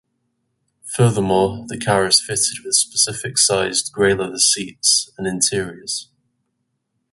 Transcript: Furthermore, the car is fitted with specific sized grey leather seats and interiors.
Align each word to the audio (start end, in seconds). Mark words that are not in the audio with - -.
Furthermore, 0.97 1.65
the 1.67 1.77
car 1.77 2.07
is 2.07 2.19
fitted 2.19 2.65
with 2.65 2.73
specific 2.73 3.37
sized 3.37 3.91
grey 3.93 4.15
leather 4.15 4.39
seats 4.39 5.11
and 5.15 5.27
interiors. 5.27 6.09